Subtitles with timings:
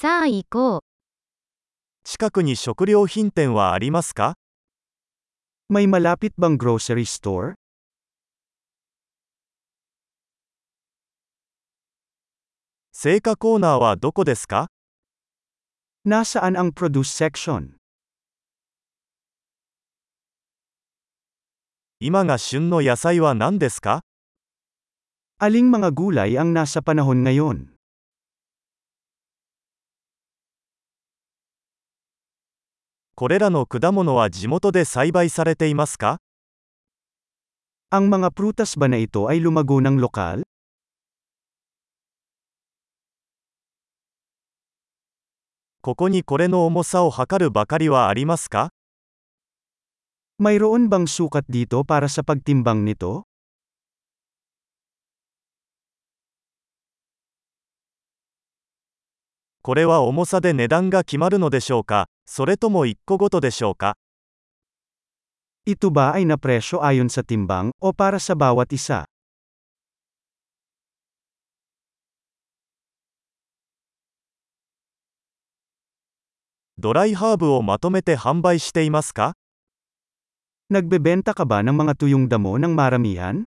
[0.00, 0.81] さあ行こう。
[2.03, 4.33] 近くに食料品店はありますか
[5.69, 7.53] May malapit bang grocery store?
[12.91, 14.71] 青果コーナーはどこですか
[16.07, 17.75] Nasaan ang produce section?
[21.99, 24.01] 今が旬の野菜は何ですか
[25.37, 27.69] Aling mga gulay ang nasa panahon ngayon?
[33.15, 36.19] これらの果物は地元で栽培されていますか
[37.91, 40.47] Ang mga prutas ba na ito ay lumago ng lokal?
[45.81, 48.69] ここにこれの重さを測るばかりはありますか
[50.39, 53.30] Mayroon bang sukat dito para sa pagtimbang nito?
[59.62, 63.96] これは重さで値段が決まるのでしょうかそれとも1個ごとでしょうか
[65.66, 69.10] Ito ba ay napresyo ayon sa timbang, o para sa bawat isa?
[76.78, 79.34] ドライハーブをまとめて販売していますか
[80.70, 83.48] Nagbebenta ka ba ng mga tuyong damo ng maramihan?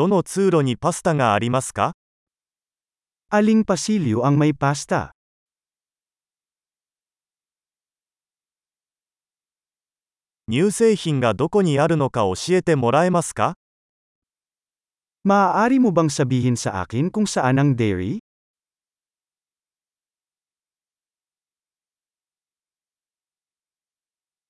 [0.00, 1.92] どの通路にパスタがありますか
[3.28, 5.12] Aling pasilyo ang may pasta?
[10.48, 13.58] 乳製品がどこにあるのか教えてもらえますか
[15.28, 18.24] Maaari mo bang sabihin sa akin kung saan ang dairy?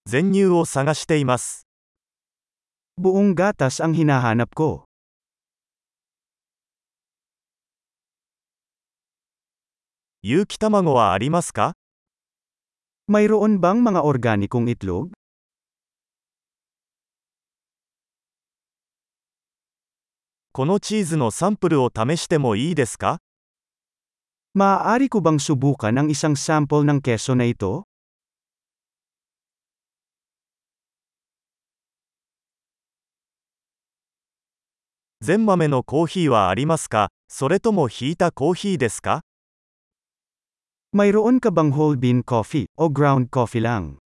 [0.07, 1.67] 全乳を探しています。
[2.95, 4.90] Buong gatas ang hinahanap ko.
[10.23, 11.73] 有機卵はありますか
[13.11, 15.09] Mayroon bang mga organikong itlog?
[20.53, 23.23] このチーズのサンプルを試してもいいですか
[24.55, 27.89] Maaari ko bang subukan ang isang sample ng keso na ito?
[35.23, 39.23] 全豆のコーヒーはありますかそれともひいたコーヒーですか
[40.91, 44.03] Mayroon ka bang whole bean coffee, o ground coffee lang?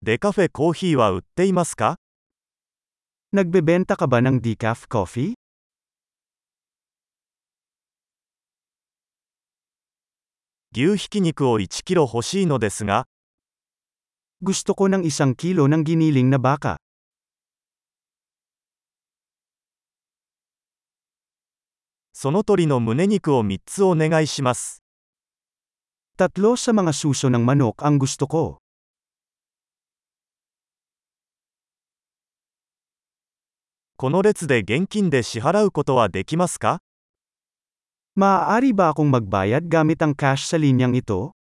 [0.00, 1.90] Decafe coffee wa utte imasu ka?
[3.36, 5.36] Nagbebenta ka ba ng decaf coffee?
[10.72, 13.04] Gyu hikiniku o 1 kilo hoshii no desu ga.
[14.40, 16.80] Gusto ko ng isang kilo ng giniling na baka.
[22.18, 24.82] その鳥の胸肉を3つお願いします。
[26.16, 28.56] Tatlo sa mga suso ng manok ang gusto ko.
[33.98, 36.80] この列で現金で支払うことはできますか
[38.16, 41.35] Maaari ba akong magbayad gamit ang cash sa linyang ito?